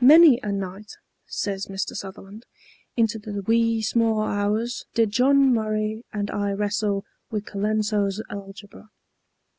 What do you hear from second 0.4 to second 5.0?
a night," says Mr. Sutherland, "into the wee sma' hours,